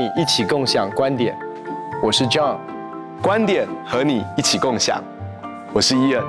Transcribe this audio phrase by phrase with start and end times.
[0.00, 1.38] 你一起共享观点，
[2.02, 2.58] 我是 John，
[3.22, 5.04] 观点和你一起共享，
[5.74, 6.24] 我是伊恩。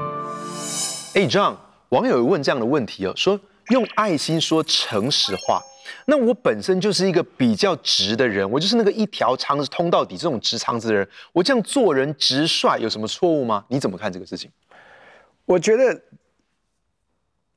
[1.15, 1.55] 哎，John，
[1.87, 5.61] 网友问这样的问题哦，说用爱心说诚实话，
[6.05, 13.63] 那我本身就是一个比较直的人，我就是那个一条肠子通到底这种直肠子的人，我这样做人直率有什么错误吗？
[13.69, 14.51] 你怎么看这个事情？
[15.45, 16.01] 我觉得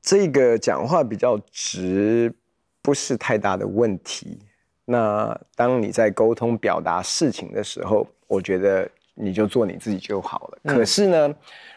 [0.00, 2.32] 这个讲话比较直，
[2.80, 4.38] 不是太大的问题。
[4.86, 10.58] 那当你在沟通表达事情的时候，我觉得你就做你自己就好了。
[10.64, 10.76] 嗯。
[10.76, 11.34] 可是呢，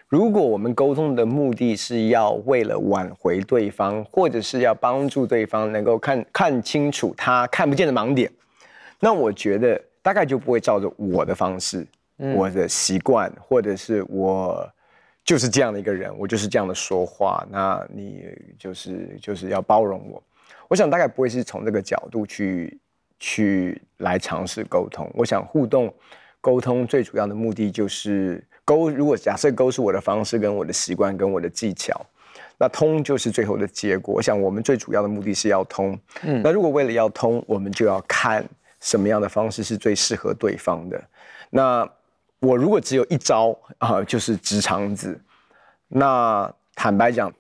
[0.10, 8.30] 如果我们沟通的目的是要为了挽回对方，或者是要帮助对方能够看看清楚他看不见的盲点，
[9.00, 14.70] 那我觉得大概就不会照着我的方式、嗯、我的习惯，或者是我
[15.24, 18.26] 就是这样的一个人，我就是这样的说话，那你
[18.60, 20.22] 就是就是要包容我。
[20.68, 22.78] 我想大概不会是从这个角度去。
[23.20, 25.92] 去来尝试沟通，我想互动
[26.40, 28.90] 沟通最主要的目的就是沟。
[28.90, 32.00] 如果假设沟是我的方式、跟我的习惯、跟我的技巧，
[32.58, 34.16] 那通就是最后的结果。
[34.16, 36.00] 我想我们最主要的目的是要通。
[36.22, 38.48] 嗯，那如果为了要通，我们就要看
[38.80, 41.04] 什么样的方式是最适合对方的。
[41.50, 41.90] 那
[42.40, 45.20] 我如果只有一招啊，就是直肠子，
[45.88, 47.34] 那坦白讲，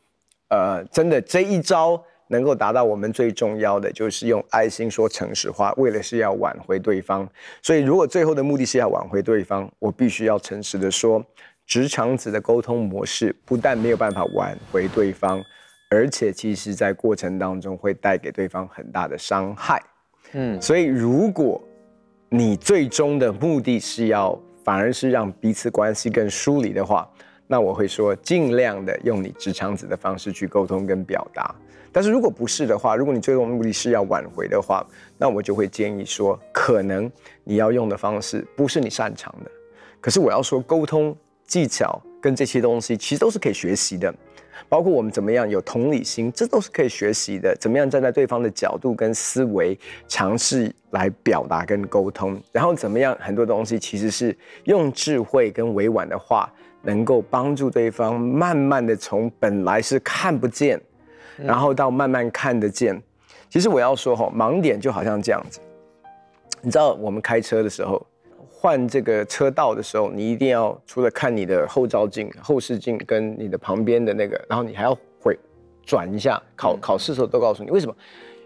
[0.50, 2.04] 呃，真的这一招。
[2.30, 7.28] 能够达到我们最重要的，就是用爱心说诚实话，为了是要挽回对方。
[7.62, 11.24] 所以，如果最后的目的是要挽回对方，我必须要诚实的说，
[11.66, 15.44] 直肠子的沟通模式不但没有办法挽回对方，
[15.90, 19.82] 而且其实在过程当中会带给对方很大的伤害。
[20.34, 21.62] 嗯，所以如果
[22.30, 27.10] 你最终的目的是要反而是让彼此关系更疏离的话，
[27.48, 31.56] 那我会说尽量的用你直肠子的方式去沟通跟表达。
[31.98, 34.86] 但是如果不是的话，如果你最终目的是要挽回的话，
[35.18, 37.12] 那我就会建议说，可能
[37.44, 39.50] 你要用的方式不是你擅长的。
[40.00, 41.18] 可是我要说，沟通
[41.48, 44.14] 技巧跟这些东西其实都是可以学习的，
[44.70, 47.58] 包括我们怎么样有同理心，这都是可以学习的。
[47.60, 49.76] 怎么样站在对方的角度跟思维，
[50.08, 56.48] 尝试来表达跟沟通，然后怎么样很多东西其实是用智慧跟委婉的话，
[56.84, 60.80] 能够帮助对方慢慢的从本来是看不见。
[61.38, 63.02] 然后到慢慢看得见，
[63.50, 65.60] 其实我要说哈，盲点就好像这样子，
[66.62, 68.06] 你知道我们开车的时候
[68.50, 75.38] 换这个车道的时候，你一定要除了看你的后照镜、后视镜跟你的旁边的那个，然后你还要回
[75.86, 76.42] 转一下。
[76.56, 77.96] 考考试的时候都告诉你为什么？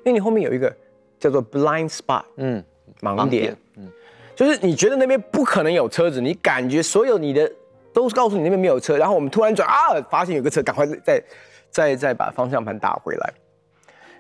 [0.04, 0.76] 因为你后面有一个
[1.20, 2.64] 叫做 blind spot，嗯，
[3.00, 3.88] 盲点，嗯，
[4.36, 7.50] 就是你觉得那边不可能有车子，你感觉所有你的
[7.94, 11.24] 都是告诉你那边没有车，然后我们突然转啊，发现有个车，赶快在。
[11.72, 13.34] 再再把方向盘打回来，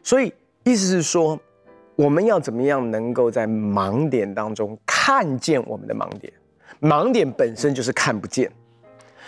[0.01, 1.37] 所以意思是说，
[1.95, 6.31] 我们要怎么样能够在盲点当中看见我们的盲点？
[6.79, 8.51] 盲点本身就是看不见，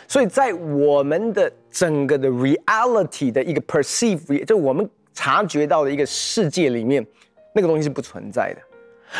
[0.07, 7.05] 所以在我们的整个的 reality 的一个 perceive，就我们察觉到的一个世界里面，
[7.53, 8.61] 那个东西是不存在的。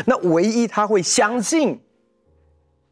[0.06, 1.80] 那唯一他会相信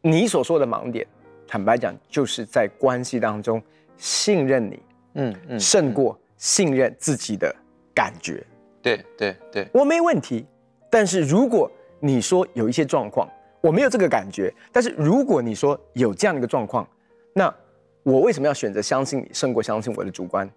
[0.02, 1.04] 你所说的盲点，
[1.48, 3.60] 坦白讲，就是在关系当中
[3.96, 4.80] 信任你。
[5.14, 7.54] 嗯嗯，胜过信任自己的
[7.94, 8.44] 感觉。
[8.80, 10.46] 对对对，我没问题。
[10.90, 13.28] 但是如果你说有一些状况，
[13.60, 14.52] 我没有这个感觉。
[14.72, 16.86] 但是如果你说有这样的一个状况，
[17.32, 17.54] 那
[18.02, 20.50] 我为什么要选择相信你，胜过相信我的主观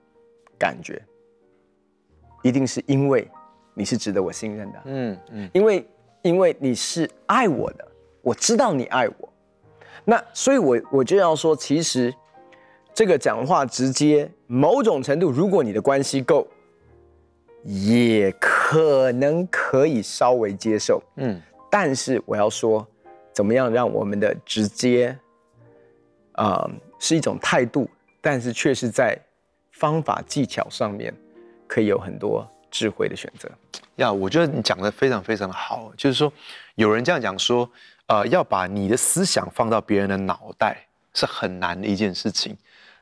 [0.58, 1.02] 感觉？
[2.42, 3.30] 一定是因为
[3.74, 4.82] 你是值得我信任的。
[4.86, 5.88] 嗯嗯，因为
[6.24, 7.88] 因为你是爱我的，
[8.22, 9.30] 我知道你爱我。
[10.04, 12.14] 那所以我，我我就要说，其实。
[12.96, 16.48] 这个讲话直接，某种程度，如果你的关系够，
[17.66, 21.04] 也可能可以稍微接受。
[21.18, 22.88] 嗯，但是我要说，
[23.34, 25.10] 怎么样让我们的直接，
[26.32, 27.90] 啊、呃，是一种态度，
[28.22, 29.20] 但是却是在
[29.74, 31.14] 方法技巧上面，
[31.68, 33.52] 可以有很多智慧的选择。
[33.98, 36.32] 呀，我觉得你讲的非常非常的好，就是说，
[36.76, 37.70] 有人这样讲说，
[38.08, 40.78] 呃，要把你的思想放到别人的脑袋
[41.14, 42.56] 是很难的一件事情。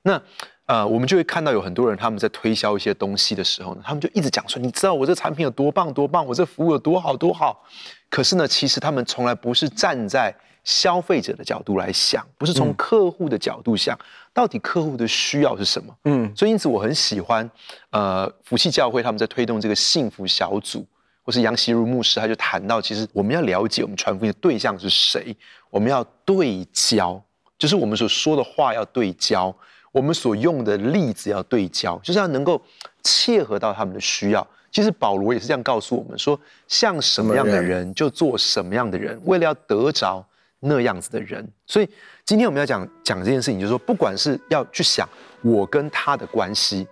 [0.03, 0.21] 那，
[0.65, 7.63] 呃，我们就会看到有很多人他们在推销一些东西的时候呢，他们就一直讲说，你知道我这产品有多棒多棒，我这服务有多好多好。
[8.09, 13.97] 可是呢，其实他们从来不是站在消费者的角度来想，不是从客户的角度想，
[14.33, 15.95] 到底客户的需要是什么？
[16.03, 17.49] 嗯，所以因此我很喜欢，
[17.91, 20.85] 呃，福气教会他们在推动这个幸福小组，
[21.23, 25.35] 或是杨锡如牧师他就谈到，其实我们要了解我们传福音的对象是谁，
[25.69, 27.21] 我们要对焦，
[27.57, 29.55] 就是我们所说的话要对焦。
[29.93, 32.61] 我们所用的例子要对焦，就是要能够
[33.03, 36.37] 切合到他们的需要，其实保罗也是这样告诉我们说，
[36.67, 40.25] 像什么样的人就做什么样的人，为了要得着
[40.59, 41.47] 那样子的人。
[41.67, 41.87] 所以
[42.25, 45.07] 今天我们要讲讲这件事情，就是说，不管是要去想
[45.43, 46.87] 我跟他的关系，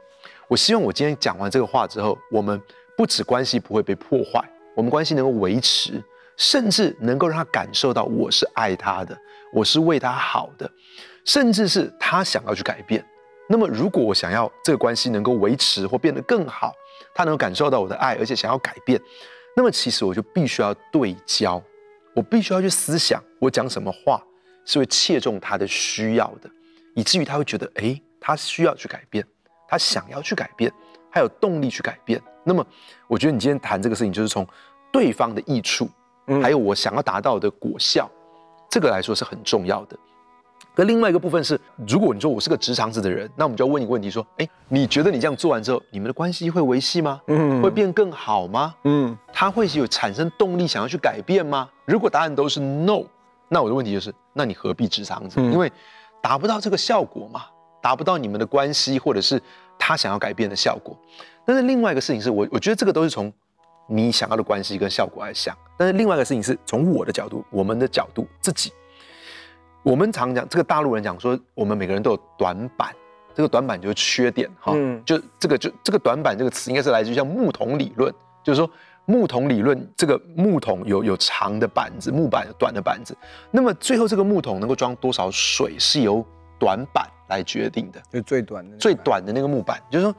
[0.47, 2.61] 我希望我今天讲完这个话之后，我们
[2.95, 6.03] 不止关系不会被破坏，我们关系能够维持，
[6.37, 9.17] 甚至能够让他感受到我是爱他的，
[9.51, 10.69] 我是为他好的，
[11.25, 13.05] 甚至是他想要去改变。
[13.47, 16.73] 那么，如果我想要这个关系能够维持或变得更好，
[17.13, 18.97] 他能够感受到我的爱，而且想要改变，
[19.57, 21.61] 那么其实我就必须要对焦，
[22.15, 24.23] 我必须要去思想，我讲什么话
[24.65, 26.49] 是会切中他的需要的，
[26.95, 29.25] 以至于他会觉得，哎，他需要去改变，
[29.67, 30.71] 他想要去改变，
[31.11, 32.21] 他有动力去改变。
[32.45, 32.65] 那么，
[33.07, 34.47] 我觉得你今天谈这个事情，就是从
[34.93, 35.89] 对方的益处，
[36.41, 38.09] 还有我想要达到的果效，
[38.69, 39.97] 这个来说是很重要的。
[40.75, 47.21] 那另外一个部分是，如果你说我是个直肠子的人，那我们就要问一个问题：说，哎，你觉得你这样做完之后，你们的关系会维系吗？
[47.27, 48.73] 嗯，会变更好吗？
[48.85, 51.69] 嗯，他会有产生动力想要去改变吗？
[51.85, 53.03] 如果答案都是 no，
[53.49, 55.41] 那我的问题就是，那你何必直肠子？
[55.41, 55.69] 因为
[56.21, 57.43] 达不到这个效果嘛，
[57.81, 59.41] 达不到你们的关系或者是
[59.77, 60.97] 他想要改变的效果。
[61.45, 63.31] 但是另外一个事情是我，我觉得这个都是从
[63.87, 65.53] 你想要的关系跟效果来想。
[65.75, 68.71] 但是另外一个事情是从我的角度，我们的角度，自己。
[69.83, 72.93] 我们常讲这个大陆人讲说，我们每个人都有短板，
[73.33, 78.13] 这个短板就是缺点哈，嗯、就这个就这个短板这个词应该是来自于像木桶理论，
[78.43, 78.69] 就是说
[79.05, 83.17] 木桶理论，这个木桶有有长的板子，木板有短的板子，
[83.49, 86.23] 那么最后这个木桶能够装多少水是由
[86.59, 90.15] 短板来决定的，就最短的最短的那个木板，就是说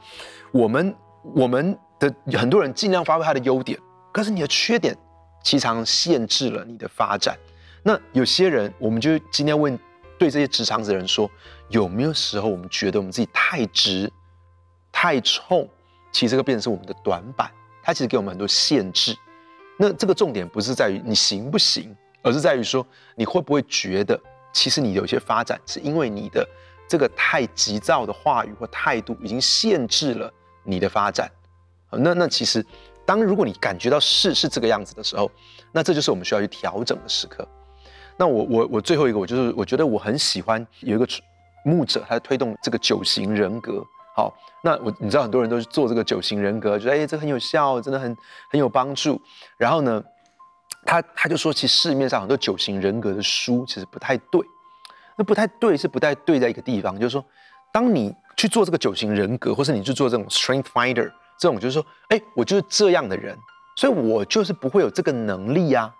[0.51, 3.79] 我们我们的很多人尽量发挥他的优点，
[4.11, 4.93] 可是你的缺点
[5.41, 7.37] 其实常限制了你的发展。
[7.83, 9.77] 那有些人，我们就今天问，
[10.17, 11.29] 对这些直肠子的人说，
[11.67, 14.09] 有没有时候我们觉得我们自己太直、
[14.91, 15.67] 太冲？
[16.11, 17.51] 其实这个变成是我们的短板，
[17.83, 19.13] 它其实给我们很多限制。
[19.77, 22.85] 那这个重点不是在于你行不行，而是在于说
[23.15, 24.17] 你会不会觉得，
[24.53, 26.47] 其实你有些发展是因为你的
[26.87, 30.31] 这个太急躁的话语或态度已经限制了
[30.63, 31.29] 你的发展。
[31.91, 32.65] 那那其实，
[33.05, 35.29] 当如果你感觉到是是这个样子的时候，
[35.71, 37.47] 那这就是我们需要去调整的时刻。
[38.17, 41.07] 那我我我最后一个，我就是我觉得我很喜欢有一个
[41.65, 43.83] 牧者，他推动这个九型人格。
[44.15, 44.31] 好，
[44.63, 48.15] 那我你知道很多人都是做这个九型人格，觉得哎这很有效，真的很
[48.51, 49.19] 很有帮助。
[49.57, 50.03] 然后呢，
[50.85, 54.41] 他他就说，其实市面上很多九型人格的书其实不太对。
[55.15, 57.23] 那不太对是不太对在一个地方，就是说，
[57.71, 63.37] 当你去做这个九型人格，或是你去做这种 Strength Finder 这种，就是说，哎，我就是这样的人，
[63.77, 65.93] 所以我就是不会有这个能力呀、啊。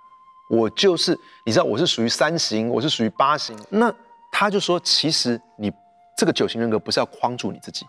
[0.49, 3.57] 我就是，你知道我是属于三型，我是属于八型。
[3.69, 3.93] 那
[4.31, 5.71] 他就说，其实你
[6.17, 7.85] 这个九型人格不是要框住你自己，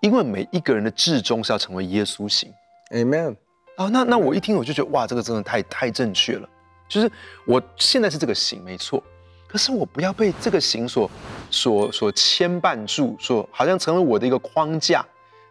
[0.00, 2.52] 因为每一个人的至终是要成为耶稣型。
[2.90, 3.36] Amen。
[3.76, 6.48] 啊，那那我一听我就觉得哇，这个真的太太正确了。
[6.88, 7.10] 就是
[7.46, 9.02] 我现在是这个型没错，
[9.48, 11.10] 可是我不要被这个型所
[11.50, 15.04] 所所牵绊住，说好像成为我的一个框架。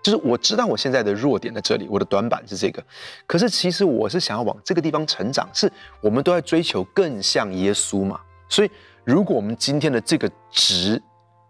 [0.04, 2.84] 就是我知道我现在的弱点在这里，我的短板是这个，
[3.28, 5.72] 可是其实我是想要往这个地方成长，是
[6.02, 8.20] 我们都在追求更像耶稣嘛。
[8.50, 8.72] 所以
[9.04, 11.02] 如果我们今天的这个值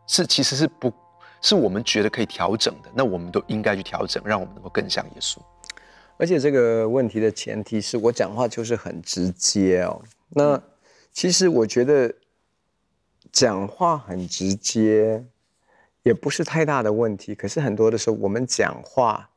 [0.05, 0.91] 是其实是不
[1.41, 5.37] 是我们觉得可以调整的，那我们都应该去调整，让我们能够更像耶稣。
[6.17, 10.01] 而且这个问题的前提是我讲话就是很直接哦。
[10.29, 10.61] 那
[11.13, 12.13] 其实我觉得
[13.31, 15.23] 讲话很直接。
[16.03, 19.29] 也不是太大的问题，可是很多的时候，我们讲话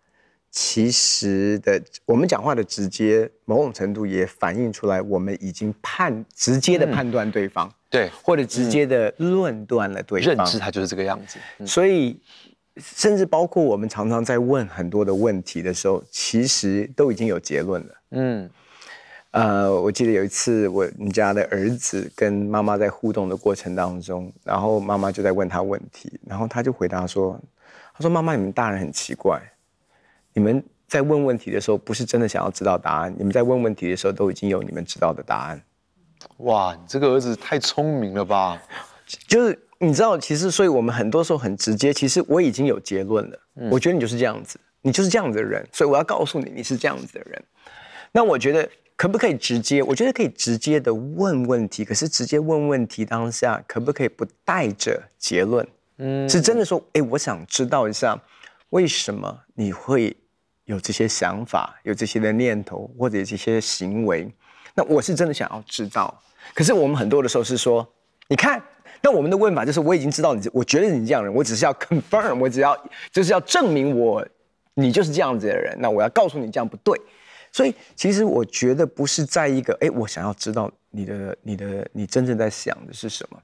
[0.51, 11.39] 其实的，我们讲话的直接，某种程度也反映出来，我们已经判直接的判断对方，嗯、对，或者直接的论断了对方，认知他就是这个样子。
[11.59, 12.19] 嗯、所以，
[12.77, 17.95] 甚至包括我们常常在问很多的问题的时候，其实都已经有结论了。
[18.11, 18.51] 嗯。
[19.35, 27.37] 呃，我记得有一次，我们家的儿子跟妈妈在互动的过程当中，然后妈妈就在问他问题，然后他就回答说
[27.93, 29.43] ：“他说妈妈，你们大人很奇怪，
[30.33, 35.61] 你们在问问题的时候，不是真的想要知道答案，你们在问问题的时候，都已经有你们知道的答案。”
[36.39, 38.63] 哇，你这个儿子太聪明了吧？
[39.27, 43.39] 就是你知道，其实所以我们很多时候很直接，其实我已经有结论了。
[43.57, 47.43] 嗯，我觉得你就是这样子，你就是这样子的人，所以我要告诉你，你是这样子的人。
[48.13, 48.71] 那我觉得。
[48.97, 49.83] 可不可以直接？
[49.83, 55.67] 我觉得可以直接的问问题，可是直接问问题当下，可不可以不带着结论？
[55.99, 58.19] 嗯，是真的说，哎，我想知道一下，
[58.71, 60.17] 为什么你会
[60.65, 64.29] 有这些想法，有这些的念头，或者这些行为？
[64.75, 66.23] 那我是真的想要知道。
[66.55, 67.87] 可是我们很多的时候是说，
[68.29, 68.63] 你看，
[69.03, 72.77] 那我们的问法就是，我已经知道你，我觉得你这样的人，我只是要 confirm，我只要
[73.13, 74.27] 就是要证明我
[74.75, 77.01] 你就是这样子的人，那我要告诉你这样不对。
[77.55, 83.39] 所以其实我觉得不是在一个，哎，我想要知道你的、你的、你真正在想的是什么。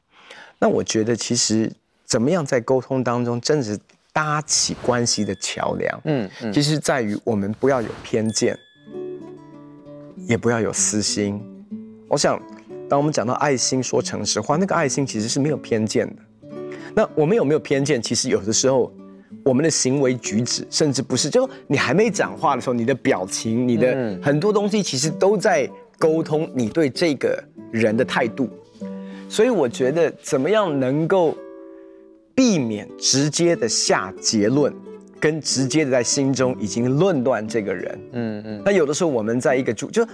[0.59, 1.73] 那我觉得其实
[2.05, 3.79] 怎么样在沟通当中，真的是
[4.13, 6.01] 搭起关系的桥梁。
[6.07, 8.59] 嗯，嗯，其实在于我们不要有偏见，
[10.27, 11.41] 也不要有私心。
[12.09, 12.37] 我想，
[12.89, 16.23] 当我们讲到爱心说诚实话，那个爱心其实是没有偏见的。
[16.97, 18.03] 那我们有没有偏见？
[18.03, 18.93] 其实有的时候。
[19.45, 25.69] 我们的行为举止，甚至不是，就你还没讲话的时候，你的表情，你的很多东西，其实都在
[25.99, 28.49] 沟通你对这个人的态度。
[29.29, 31.37] 所以我觉得，怎么样能够
[32.35, 34.73] 避免直接的下结论，
[35.19, 37.99] 跟直接的在心中已经论断这个人。
[38.13, 38.63] 嗯嗯。
[38.65, 40.07] 那有的时候我们在一个就就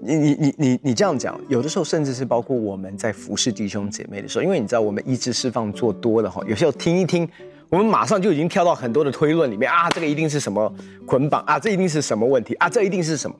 [0.00, 7.26] 你你你你你这样讲，有的时候甚至是包括我们在服侍弟兄姐妹的时候，因为你知道我们医治释放做多了哈，有时候听一听。
[7.68, 10.72] 我们马上就已经跳到很多的推论里面啊，这个一定是什么
[11.04, 13.36] 捆绑啊，这一定是什么问题啊，这一定是什么？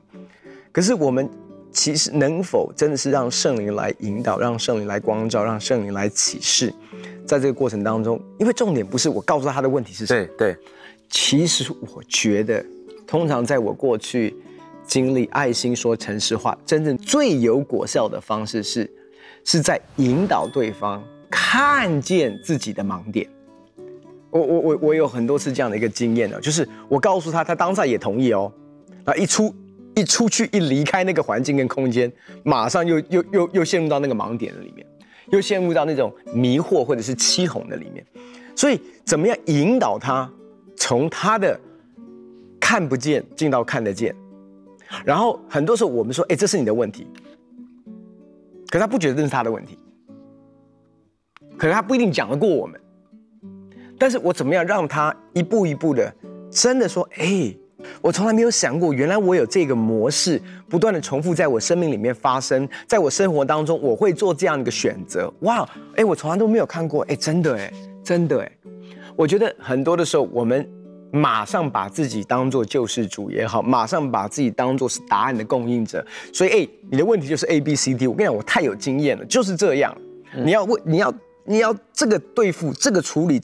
[0.71, 1.29] 可是我们
[1.71, 6.73] 其实能否真的是让圣灵来引导，让圣灵来光照，让圣灵来启示，
[7.25, 10.57] 在这个过程当中，因为重点不是我告诉他的问题是什么，对对，
[11.09, 12.63] 其实我觉得，
[13.05, 14.35] 通常在我过去
[14.85, 18.89] 经历爱心说诚实话，真正最有果效的方式是，
[19.45, 23.27] 是在引导对方看见自己的盲点。
[24.37, 28.51] 我我我我有很多次这样的一个经验呢，就是我告诉他，他当下也同意哦，
[29.03, 29.53] 啊一出
[29.95, 32.11] 一出去一离开那个环境跟空间，
[32.43, 34.85] 马上又又又又陷入到那个盲点的里面，
[35.31, 38.05] 又陷入到那种迷惑或者是欺哄的里面，
[38.55, 40.31] 所以怎么样引导他
[40.75, 41.59] 从他的
[42.59, 44.15] 看不见进到看得见，
[45.03, 47.07] 然后很多时候我们说，哎，这是你的问题，
[48.69, 49.79] 可他不觉得这是他的问题，
[51.57, 52.79] 可是他不一定讲得过我们。
[53.99, 56.13] 但是我怎么样让他一步一步的，
[56.51, 57.55] 真的说，哎，
[58.01, 65.31] 我从来没有想过，原来我有这个模式，不断的重复在我生命里面发生，在我生活当中，我会做这样一个选择。
[65.41, 67.71] 哇，哎，我从来都没有看过，哎，真的，哎，
[68.03, 68.51] 真的，哎，
[69.15, 70.67] 我觉得很多的时候，我们
[71.11, 78.07] 马上把自己当做救世主也好，马上把自己当做是答案的供应者，所以，哎，你的问题就是 A B C D。
[78.07, 79.95] 我跟你讲，我太有经验了，就是这样。
[80.35, 81.13] 你要问，你要，
[81.45, 83.41] 你要这个对付，这个处理。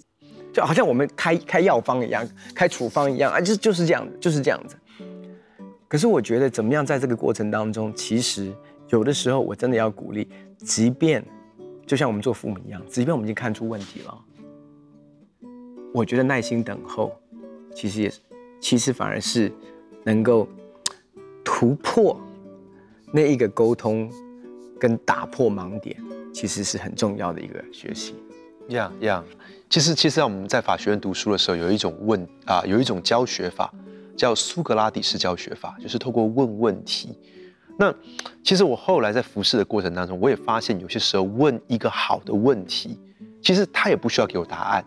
[0.53, 4.77] 就好像我们开开药方一样，开处方一样啊，就就是这样，就是这样子。
[5.87, 8.53] 可是我觉得，怎么样在这个过程当中，其实
[8.89, 11.23] 有的时候我真的要鼓励，即便
[11.85, 14.25] 就像我们做父母一样，即便我们已经看出问题了，
[15.93, 17.15] 我觉得耐心等候，
[17.75, 18.19] 其实也是，
[18.61, 19.51] 其实反而是
[20.03, 20.47] 能够
[21.43, 22.19] 突破
[23.11, 24.09] 那一个沟通
[24.79, 25.95] 跟打破盲点，
[26.33, 28.15] 其实是很重要的一个学习。
[28.69, 29.23] 呀呀。
[29.69, 33.73] 其实，其实，在我们在法学院读书的时候，有一种问啊、呃，有一种教学法，
[34.15, 37.17] 叫苏格拉底式教学法，就是透过问问题。
[37.79, 37.91] 那
[38.43, 42.99] 其实我后来在服侍的过程当中，我也发现，有些时候问一个好的问题，
[43.41, 44.85] 其实他也不需要给我答案，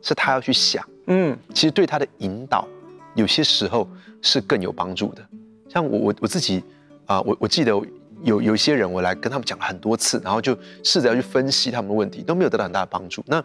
[0.00, 0.88] 是他要去想。
[1.08, 2.68] 嗯，其实对他的引导，
[3.16, 3.88] 有些时候
[4.22, 5.26] 是更有帮助的。
[5.68, 6.62] 像我，我我自己
[7.06, 7.74] 啊、呃，我我记得。
[8.22, 13.24] 有有些人，我来跟他们讲了很多次，然后就试着要去分析他们的问题，都没有得到很大的帮助。
[13.26, 13.42] 那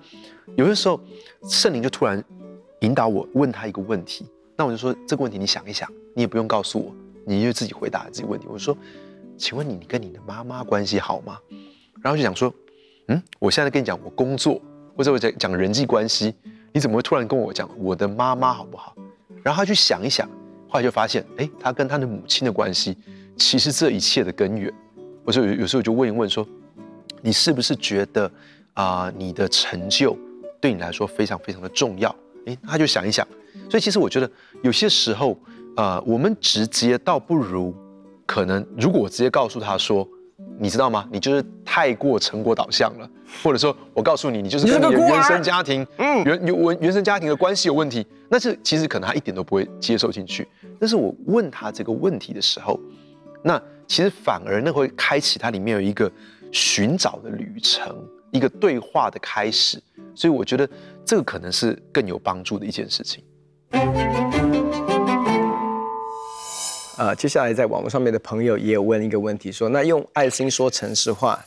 [0.56, 1.00] 有些时候，
[1.50, 2.24] 圣灵就突然
[2.82, 4.26] 引导我问他一个问题，
[4.58, 6.94] 那我就说，这个问题你想一想，你也不用告诉我，
[7.26, 8.48] 你就自己回答自己问题。
[8.50, 8.78] 我说，
[9.38, 11.40] 请问你你跟你的妈妈关系好吗？
[12.02, 12.54] 然后就讲说，
[13.08, 14.62] 嗯，我现在跟你讲我工作，
[14.96, 16.36] 或者我讲讲人际关系，
[16.74, 18.96] 你怎么会突然跟我讲我的妈妈好不好？
[19.42, 20.30] 然后他去想一想，
[20.68, 22.98] 后来就发现，哎，他跟他的母亲的关系。
[23.38, 24.74] 其实这一切的根源，
[25.24, 26.48] 我就有有时候就问一问说，
[27.22, 28.26] 你是不是觉得
[28.74, 30.18] 啊、呃，你的成就
[30.62, 32.14] 对你来说非常非常的重要？
[32.46, 33.28] 诶，他就想一想。
[33.70, 34.30] 所以其实我觉得
[34.62, 35.38] 有些时候，
[35.76, 37.74] 呃，我们直接倒不如
[38.26, 40.08] 可能，如果我直接告诉他说，
[40.60, 41.08] 你知道吗？
[41.12, 43.10] 你就是太过成果导向了，
[43.44, 50.48] 或者说我告诉你，你就是跟你的原生家庭，嗯，原原原生家庭的关系有问题，那是其实可能他一点都不会接受进去。
[50.80, 52.80] 但是我问他这个问题的时候，
[53.48, 56.12] 那其实反而那会开启它里面有一个
[56.52, 57.96] 寻找的旅程，
[58.32, 59.80] 一个对话的开始，
[60.16, 60.68] 所以我觉得
[61.06, 63.24] 这个可能是更有帮助的一件事情。
[66.98, 71.40] 呃，接下来在网络上面的朋友也有问一个问题，说那用爱心说城市话，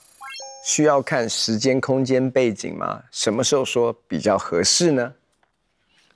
[0.65, 3.03] 需要看时间、空间、背景吗？
[3.11, 5.13] 什么时候说比较合适呢？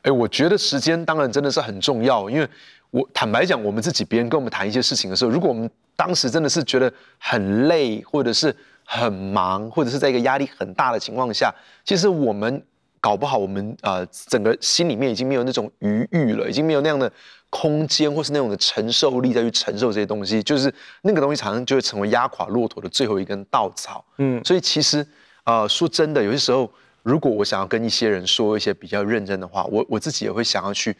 [0.02, 2.48] 哎，我觉得时间当然真的是很重要，因为。
[2.92, 11.50] 我坦白讲，我们自己别人跟我们谈一些事情的时候，如果我们当时真的是觉得很累，或者是很忙，或者是在一个压力很大的情况下，
[11.84, 12.62] 其实我们
[13.00, 17.10] 搞不好我们呃整个心里面已经没有那种余裕了，已经没有那样的
[17.48, 24.04] 空间或是那种的承受力再去承受这些东西，就是那个东西常常就会成为压垮骆驼的最后一根稻草。
[24.18, 25.06] 嗯，所以其实
[25.44, 26.70] 呃说真的，有些时候
[27.02, 30.94] 如果我想要跟一些人说一些比较认真的话，我我自己也会想要去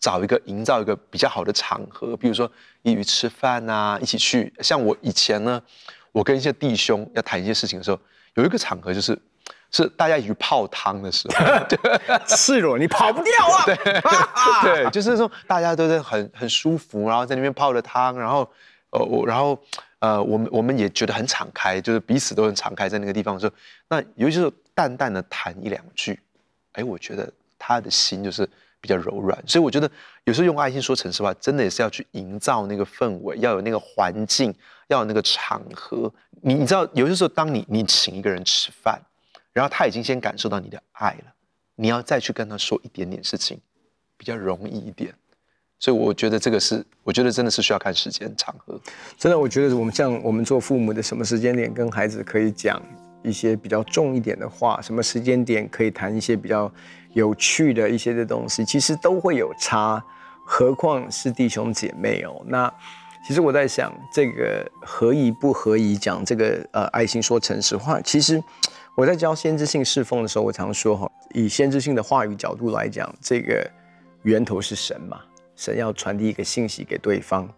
[0.00, 2.50] 找一个营造一个比较好的场合，比如说
[2.82, 4.52] 一起吃饭啊，一起去。
[4.60, 5.60] 像我以前呢，
[6.12, 7.98] 我跟一些弟兄要谈一些事情的时候，
[8.34, 9.18] 有一个场合就是。
[9.70, 11.44] 是大家一起泡汤的时候，
[12.26, 13.64] 赤裸你跑不掉啊！
[14.64, 18.50] 对对，就是说大家都在很很舒服，然后在那边泡着汤，然后
[18.92, 19.62] 呃我然后
[19.98, 23.52] 呃我们我们也觉得很敞开，就是彼此都很敞开在那个地方的时候，
[23.88, 26.18] 那尤其是淡淡的谈一两句，
[26.72, 28.48] 哎，我觉得他的心就是
[28.80, 29.90] 比较柔软，所以我觉得
[30.24, 34.54] 有时候用爱心说城市话，真的也是要去营造那个氛围，要有那个环境，
[34.88, 36.12] 要有那个场合。
[36.42, 39.00] 你你知道，有些时候当你你请一个人吃饭。
[39.50, 41.34] 然后他已经先感受到你的爱了，
[41.74, 43.58] 你要再去跟他说一点点事情，
[44.16, 45.12] 比较容易一点。
[45.80, 48.80] 所以我觉得这个是，我觉得真的是需要看时间场合。
[49.16, 52.80] 真的，我觉得我们像我们做父母的，什么时间点跟孩子可以讲
[53.24, 56.72] 一些比较重一点的话，什么时间点可以谈一些比较
[57.14, 60.02] 有趣的一些的东西，其实都会有差。
[60.44, 62.42] 何况是弟兄姐妹哦。
[62.46, 62.72] 那
[63.26, 68.42] 其实我在想，这个合宜不合宜讲这个呃爱心说诚实话，其实。
[68.96, 73.64] 我在教先知性侍奉的时候，我常说哈，以先知性的话语角度来讲，这个
[74.24, 75.20] 源头是神嘛，
[75.54, 77.48] 神要传递一个信息给对方，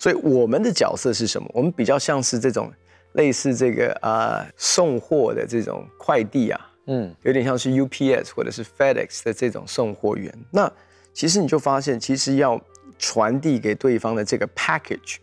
[0.00, 1.48] 所以我们的角色是什么？
[1.54, 2.72] 我们比较像是这种
[3.12, 10.36] 类似这个呃送货的这种快递啊，嗯，有点像是 UPS 或者是 FedEx 的这种送货员。
[10.50, 10.70] 那
[11.12, 12.60] 其实你就发现，其实要
[12.98, 15.18] 传递给对方的这个 package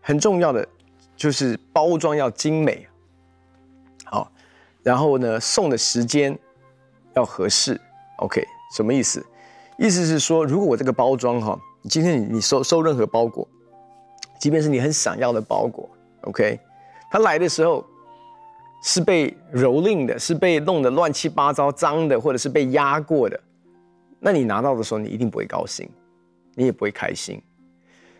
[0.00, 0.64] 很重要的
[1.16, 2.86] 就是包装要精美。
[4.04, 4.30] 好
[4.84, 6.38] 然后呢，送的时间
[7.14, 7.80] 要合适
[8.18, 8.46] ，OK？
[8.76, 9.26] 什么意思？
[9.78, 11.58] 意思是说，如果我这个包装哈，
[11.90, 13.48] 今天你你收收任何包裹，
[14.38, 16.60] 即便是你很想要的包裹，OK？
[17.10, 17.84] 它来的时候
[18.86, 23.38] 是被蹂躏的，是被弄得乱七八糟、脏的，或者是被压过的，
[24.20, 25.88] 那你拿到的时候，你一定不会高兴，
[26.54, 27.42] 你也不会开心。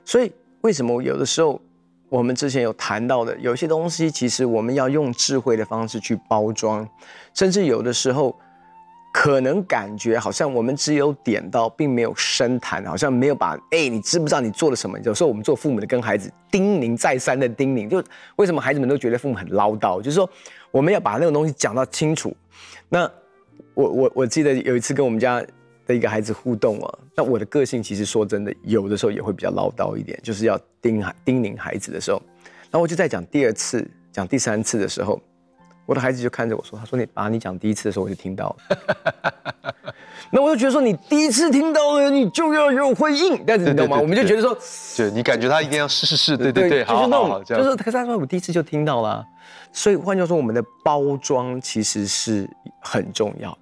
[0.04, 1.62] 所以，为什么有的时候？
[2.08, 6.88] 我们之前有谈到的，有些东西其实我们要用智慧的方式去包装，
[7.34, 8.34] 甚至有的时候
[9.12, 14.96] 可能感觉好像我们只有点到，并没有深谈，好像没有把哎，你知不知道你做了什么？
[15.00, 18.00] 有时候我们做父母的跟孩子叮咛再三的叮咛，就
[18.36, 20.00] 为什么孩子们都觉得父母很唠叨？
[20.00, 20.30] 就是说
[20.70, 22.36] 我们要把那个东西讲到清楚。
[22.88, 23.10] 那
[23.74, 25.44] 我我我记得有一次跟我们家。
[25.88, 32.20] 的一个孩子互动啊，那我的个性其实说真的，有的时候也会比较唠叨一点，就是要叮孩叮咛孩子的时候，
[32.62, 35.22] 然后我就在讲第二次、讲第三次的时候，
[35.86, 39.72] 我的孩子就看着我说：“他说你把你讲第一次的时候我就听到了，
[40.32, 43.96] 那我就觉得说你第一次听到了，你就要有回应，但是你懂吗？
[44.00, 44.58] 我们就觉得说，
[44.96, 49.24] 对，你感觉他一定要试试试，对对对，就是那种，就是可是他说我第一次就听到了，
[49.76, 52.48] 所以换句话说，我们的包装其实是
[52.80, 53.58] 很重要的。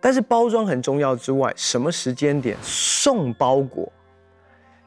[0.00, 3.90] 但是包装很重要之外，什么时间点送包裹？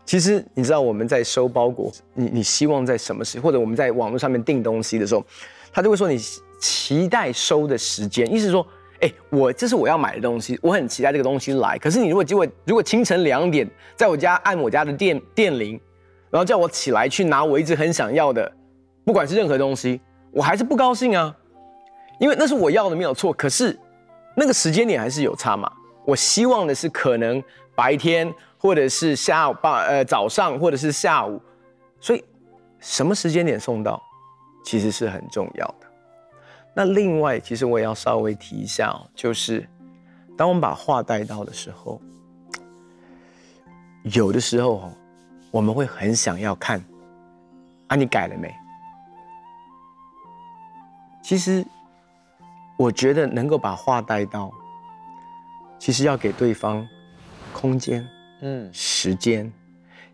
[0.06, 5.26] 其实你知道我们在收包裹，你你希望在什么时，或者我们在网络上面订东西的时候，
[5.74, 6.18] 他就会说你
[6.58, 8.66] 期待收的时间，意思说，
[9.02, 11.78] 哎，我这是我要买的东西，我很期待这个东西来。
[11.78, 15.78] 可是你如果结果如果清晨两点在我家按我家的电电铃，
[16.30, 18.50] 然后叫我起来去拿我一直很想要的，
[19.04, 20.00] 不管是任何东西，
[20.36, 21.36] 我还是不高兴啊，
[22.20, 23.80] 因为那是我要的没有错，可是。
[24.38, 25.72] 那个时间点还是有差嘛？
[26.04, 27.42] 我希望的是可能
[27.74, 31.42] 白天，或者是下午八呃早上，或者是下午，
[32.02, 32.22] 所以
[32.82, 34.04] 什么时间点送到，
[34.66, 35.88] 其实是很重要的。
[36.76, 39.66] 那另外，其实我也要稍微提一下哦，就是
[40.38, 42.02] 当我们把话带到的时候，
[44.04, 44.94] 有的时候哦，
[45.50, 46.84] 我们会很想要看，
[47.88, 48.54] 啊，你改了没？
[51.26, 51.66] 其实。
[52.78, 54.52] 我觉得能够把话带到，
[55.80, 56.86] 其实要给对方
[57.54, 58.06] 空间，
[58.42, 59.50] 嗯，时间，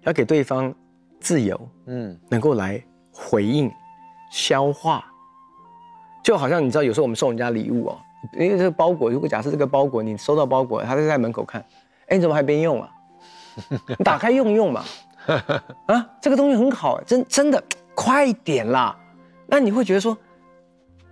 [0.04, 0.72] 要给对方
[1.20, 2.80] 自由，嗯，能够来
[3.12, 3.68] 回应、
[4.32, 5.04] 消化。
[6.24, 7.98] 就好像你知道，有时候我们送人家礼物哦，
[8.34, 11.66] 因为这个包裹，如果假设这个包裹你收到包裹，他就在门口看，
[12.10, 12.92] 哎，你怎么还没用啊？
[13.88, 14.84] 你打开用用嘛，
[15.88, 17.64] 啊，这个东西很好，真真的，
[17.96, 18.96] 快点啦！
[19.48, 20.16] 那你会觉得说。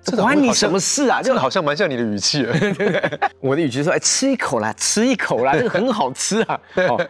[0.01, 1.21] 这关你什么事啊？
[1.21, 2.55] 这个好像蛮像你的语气啊。
[3.39, 7.07] 我的语气说：“哎，吃一口啦，吃一口啦， 这个很好吃啊。”哦，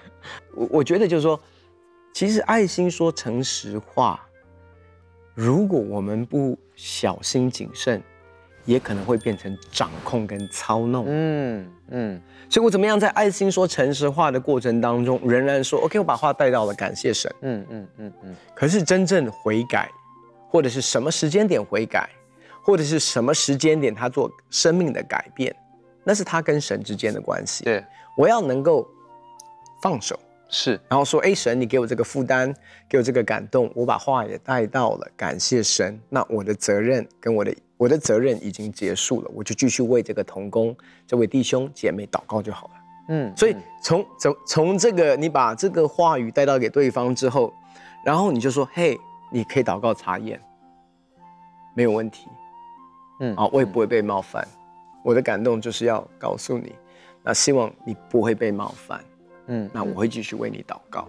[0.56, 1.40] 我我觉得就是说，
[2.14, 4.20] 其实爱心说诚实话，
[5.36, 8.02] 如果我们不小心谨慎，
[8.66, 11.06] 也可能会变成掌控跟操弄。
[11.08, 17.34] 嗯嗯，所以我怎么样在爱心说诚实话的过程当中，仍然说 OK，我把话带到了，感谢神。
[17.42, 18.36] 嗯嗯嗯嗯。
[18.56, 19.90] 可是真正悔改，
[20.50, 22.10] 或者是什么时间点悔改，
[22.64, 25.56] 或者是什么时间点他做生命的改变，
[26.04, 27.64] 那是他跟神之间的关系。
[27.64, 27.84] 对，
[28.18, 28.88] 我要能够
[29.82, 30.20] 放手。
[30.52, 32.52] 是，然后说，哎，神，你给我这个负担，
[32.90, 36.00] 给我这个感动，我把话也带到了，感谢神。
[36.10, 42.74] 那我的责任跟我的我的责任已经结束了，我就继续为这个童工、这位弟兄姐妹祷告就好了。
[43.10, 47.54] 嗯，所以从从从这个你把这个话语带到给对方之后，
[48.04, 49.00] 然后你就说，嘿，
[49.32, 50.42] 你可以祷告查验，
[51.76, 52.28] 没有问题。
[53.20, 54.48] 嗯，啊，我也不会被冒犯。
[55.04, 56.74] 我的感动就是要告诉你，
[57.24, 59.04] 那希望你不会被冒犯。
[59.48, 61.08] 嗯，那我会继续为你祷告。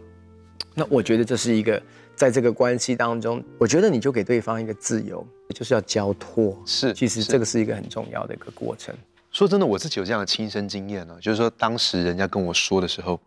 [0.75, 1.83] 那我觉得这是一个
[2.15, 6.57] 在这个关系当中，我觉得你就给对方一个自由，就是要交托。
[6.65, 8.95] 是，其实这个是一个很重要的一个过程。
[9.33, 13.21] 说真的，我自己有这样的亲身经验呢，就是说当时人家跟我说的时候，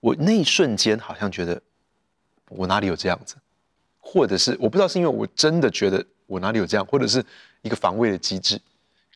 [0.00, 1.60] 我那一瞬间好像觉得
[2.50, 3.36] 我哪里有这样子，
[3.98, 7.24] 或者是我不知道是因为我真的觉得我哪里有这样，或者是
[7.64, 8.62] 一个防卫的机制。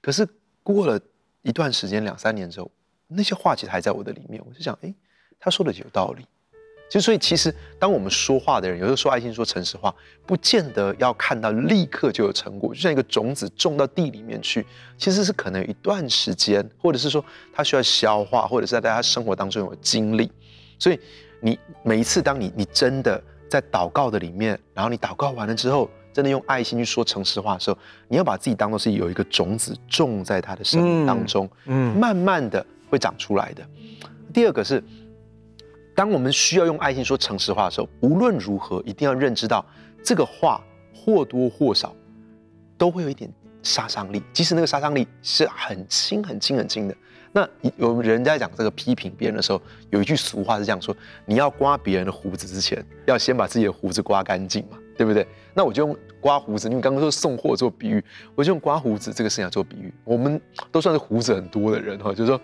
[0.02, 0.26] 可是
[0.64, 1.00] 过了
[1.42, 2.68] 一段时间，两三年之后，
[3.06, 4.92] 那些话其实还在我的里面，我就想，哎。
[5.40, 6.26] 他说的有道理，
[6.90, 9.94] 就所以其实当我们说话的人，有时候说爱心、说诚实话，
[10.26, 20.28] 不见得要看到立刻就有成果，就像一个种子种到地里面去，其实是可能有一段时间，或者是说他需要消化，或者是在他生活当中有经历。
[20.76, 20.98] 所以
[21.40, 27.78] 你每一次当你你真的在祷告的里面，然后你祷告完了之后，真的用爱心去说诚实话的时候，
[28.08, 33.64] 你要把自己当做是有一个种子种在他的生命当中，嗯，慢慢的会长出来的。
[34.34, 34.82] 第二个是。
[35.94, 39.64] 当我们需要用爱心说诚实话的时候，无论如何，一定要认知到
[40.04, 40.60] 这个话
[40.94, 41.92] 或多或少
[42.76, 43.28] 都会有一点
[43.64, 46.96] 杀伤力，即使那个杀伤力是很轻、很轻、很轻的。
[47.32, 55.26] 那有人在讲这个批评别人的时候，有一句俗话是这样说：你要刮别人的胡子之前，要先把自己的胡子刮干净嘛，对不对？
[55.58, 58.04] 那我就用刮胡子，因为刚刚说送货做比喻，
[58.36, 59.92] 我就用刮胡子这个事情来做比喻。
[60.04, 60.40] 我们
[60.70, 62.40] 都算是胡子很多的人哈，就是说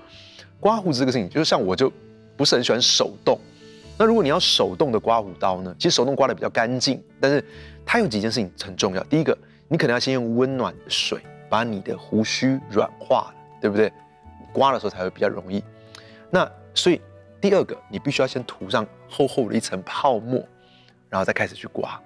[0.58, 1.92] 刮胡子这个事情，就是像我就。
[2.36, 3.38] 不是很喜欢手动，
[3.96, 5.72] 那如果你要手动的刮胡刀呢？
[5.78, 7.40] 其实手动刮的比较干净，但是
[7.86, 9.04] 它有几件事情很重要。
[9.04, 13.92] 第一个，你可能要先用温暖的水把你的胡须软化了，对不对？
[14.52, 15.62] 刮的时候才会比较容易。
[16.28, 17.00] 那所以
[17.40, 20.44] 第二个，你必须要先涂上厚厚的一层泡沫，
[21.08, 21.96] 然后再开始去刮。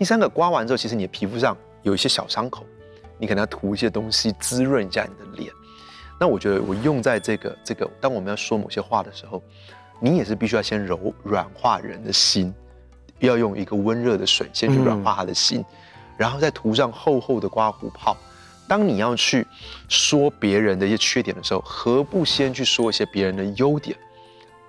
[0.00, 2.64] 第三个，刮完之后，其实你的皮肤上有一些小伤口，
[3.18, 5.52] 你可能要涂一些东西滋润一下你的脸。
[6.18, 9.42] 那我觉得我用在这个这个，当我们要说某些话的时候，
[10.00, 12.50] 你也是必须要先柔软化人的心，
[13.18, 15.66] 要用一个温热的水先去软化他的心，嗯、
[16.16, 18.16] 然后再涂上厚厚的刮胡泡。
[18.66, 19.46] 当你要去
[19.86, 23.94] 说别人的一些缺点的时候，何不先去说一些别人的优点，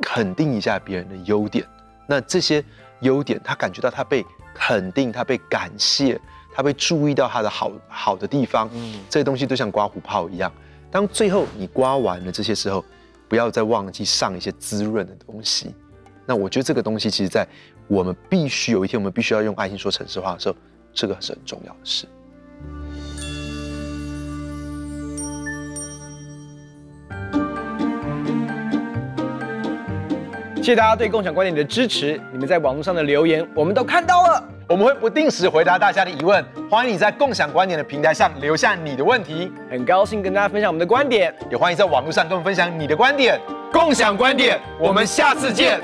[0.01, 1.65] 肯定一下别人的优点？
[2.05, 2.61] 那这些
[2.99, 6.19] 优点，他感觉到他被肯定，他被感谢，
[6.53, 10.51] 他被注意到他的好好的地方，嗯，这些东西都像刮胡泡一样。
[10.89, 12.83] 当最后你刮完了这些时候，
[13.27, 15.73] 不要再忘记上一些滋润的东西。
[16.25, 17.47] 那我觉得这个东西，其实，在
[17.87, 20.55] 我们必须有一天，我们必须要用爱心说城市话的时候，
[20.93, 22.05] 这个是很重要的事。
[30.61, 43.39] 谢谢大家对共享观点的支持，你们在网络上的留言我们都看到了，我们会不定时回答大家的疑问，欢迎你在共享观点的平台上留下你的问题，很高兴跟大家分享我们的观点，也欢迎在网络上跟我们分享你的观点，
[43.73, 45.79] 共享观点，我们下次见。